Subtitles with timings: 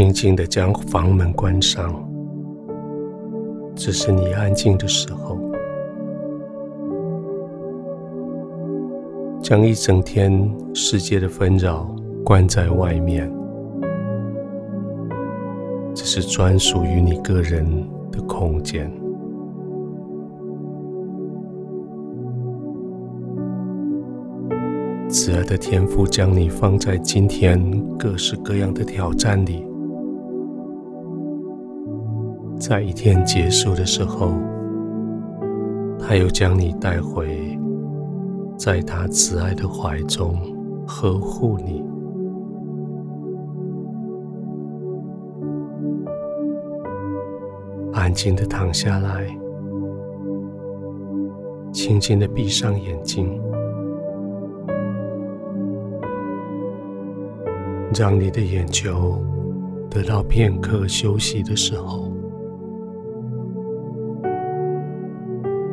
[0.00, 1.92] 轻轻的将房门关上，
[3.74, 5.38] 这是你安静的时候。
[9.42, 13.30] 将一整天世界的纷扰关在外面，
[15.94, 17.62] 这是专属于你个人
[18.10, 18.90] 的空间。
[25.10, 27.60] 慈爱的天父将你放在今天
[27.98, 29.62] 各式各样的挑战里，
[32.60, 34.34] 在一天结束的时候，
[35.98, 37.58] 他又将你带回，
[38.54, 40.36] 在他慈爱的怀中
[40.86, 41.82] 呵护你，
[47.94, 49.26] 安静的躺下来，
[51.72, 53.40] 轻轻的闭上眼睛。
[57.98, 59.18] 让你的眼球
[59.90, 62.08] 得到片刻休息的时候，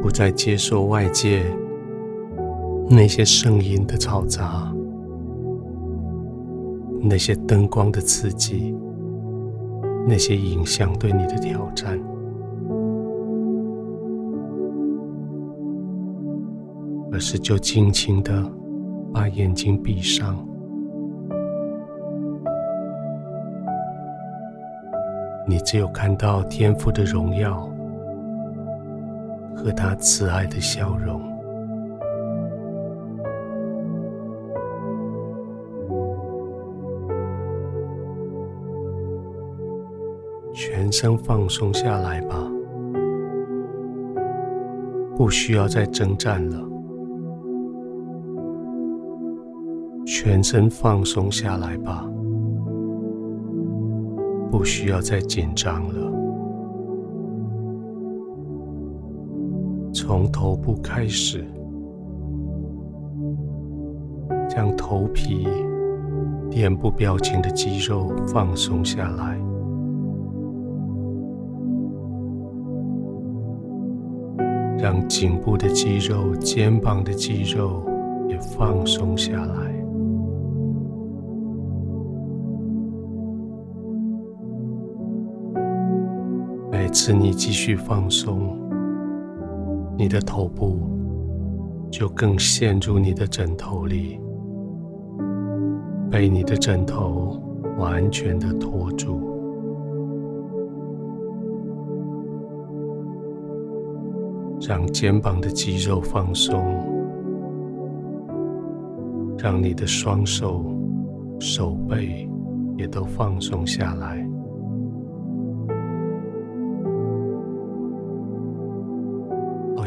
[0.00, 1.44] 不再接受外界
[2.88, 4.72] 那些声音的嘈杂，
[7.02, 8.74] 那些灯光的刺激，
[10.06, 11.98] 那些影像对你的挑战，
[17.12, 18.42] 而是就轻轻的
[19.12, 20.44] 把眼睛闭上。
[25.46, 27.68] 你只有看到天赋的荣耀
[29.58, 31.20] 和他慈爱的笑容，
[40.54, 42.36] 全身放松下来吧，
[45.16, 46.64] 不需要再征战了，
[50.06, 52.08] 全身放松下来吧。
[54.50, 56.17] 不需要再紧张了。
[59.92, 61.44] 从头部开始，
[64.48, 65.46] 将头皮、
[66.50, 69.38] 脸部表情的肌肉放松下来，
[74.78, 77.82] 让颈部的肌肉、肩膀的肌肉
[78.28, 79.68] 也放松下来。
[86.70, 88.57] 每次你继续放松，
[89.98, 90.78] 你的头部
[91.90, 94.20] 就更陷入你的枕头里，
[96.08, 97.42] 被你的枕头
[97.78, 99.18] 完全的托住，
[104.60, 106.62] 让肩膀的肌肉放松，
[109.36, 110.64] 让你的双手、
[111.40, 112.30] 手背
[112.76, 114.27] 也都放松下来。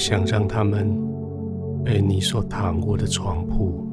[0.00, 0.98] 想让他们
[1.84, 3.84] 被你所躺卧的床铺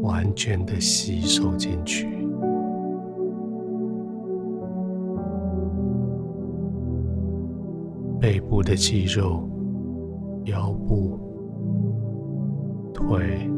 [0.00, 2.06] 完全的吸收进去，
[8.20, 9.42] 背部的肌肉、
[10.44, 11.18] 腰部、
[12.94, 13.50] 腿、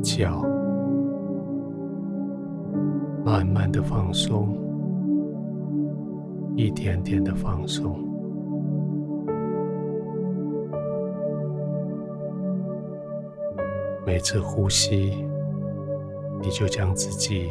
[0.00, 0.44] 脚，
[3.24, 4.56] 慢慢的放松，
[6.54, 8.11] 一点点的放松。
[14.04, 15.24] 每次呼吸，
[16.40, 17.48] 你就将自己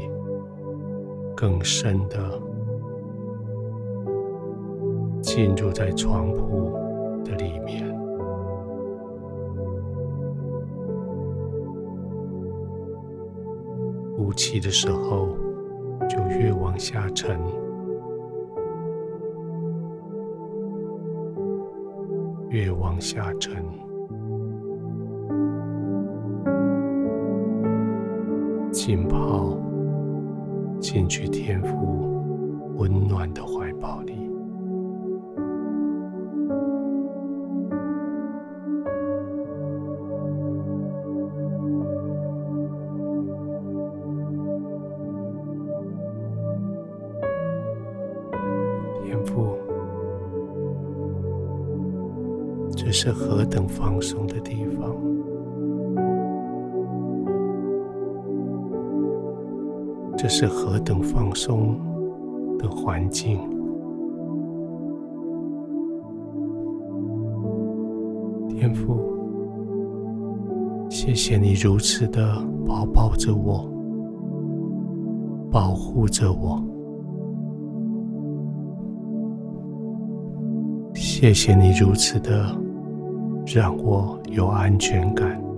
[1.36, 2.18] 更深的
[5.22, 6.74] 进入在床铺
[7.24, 7.90] 的里面。
[14.18, 15.30] 呼气的时候，
[16.08, 17.40] 就越往下沉，
[22.50, 23.91] 越往下沉。
[28.72, 29.58] 浸泡
[30.80, 31.76] 进去天父
[32.78, 34.14] 温暖的怀抱里，
[49.04, 49.58] 天父，
[52.76, 54.96] 这是何等放松的地方！
[60.22, 61.80] 这是何等放松
[62.60, 63.40] 的环境。
[68.48, 69.00] 天父，
[70.92, 73.68] 谢谢你如此的抱抱着我，
[75.50, 76.64] 保护着我。
[80.94, 82.56] 谢谢你如此的
[83.44, 85.51] 让我有安全感。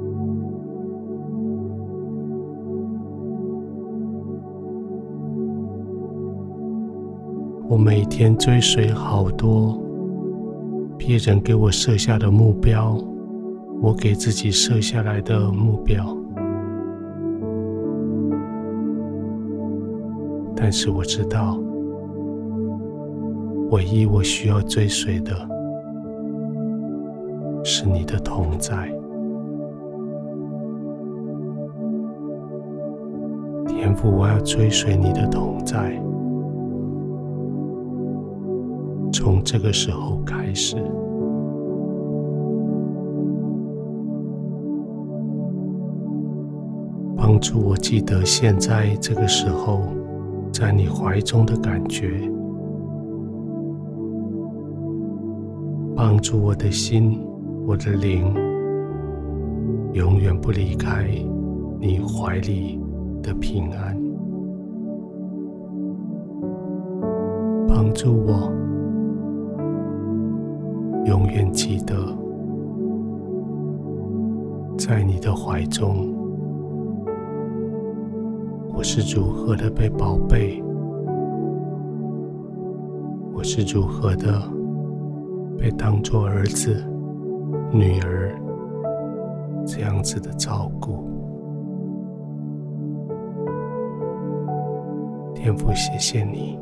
[7.74, 9.75] 我每天追随好多
[10.96, 12.96] 别人给我设下的目标，
[13.81, 16.16] 我给自己设下来的目标，
[20.56, 21.60] 但是我知道。
[23.72, 25.31] 唯一我需要追随的
[27.64, 28.88] 是你的同在，
[33.66, 36.00] 天父，我要追随你的同在。
[39.13, 40.75] 从这个时候开始，
[47.15, 49.83] 帮助我记得现在这个时候
[50.51, 52.10] 在你怀中的感觉。
[55.95, 57.21] 帮助我的心，
[57.68, 58.33] 我的灵，
[59.94, 61.07] 永远不离开
[61.80, 62.81] 你怀里
[63.21, 63.95] 的平安。
[67.68, 68.51] 帮助我，
[71.06, 71.96] 永远记得，
[74.78, 76.14] 在你的怀中，
[78.74, 80.64] 我是如何的被宝贝，
[83.34, 84.42] 我是如何的。
[85.56, 86.84] 被当作儿子、
[87.72, 88.36] 女儿
[89.66, 91.08] 这样子的照顾，
[95.34, 96.60] 天父，谢谢你。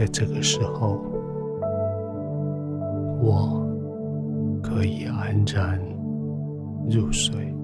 [0.00, 0.98] 在这个时候，
[3.20, 3.68] 我
[4.62, 5.78] 可以安然
[6.88, 7.54] 入睡。